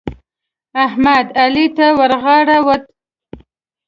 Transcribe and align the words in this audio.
احمد؛ 0.85 1.25
علي 1.41 1.65
ته 1.77 1.87
ورغاړه 1.99 2.57
وت. 2.67 2.83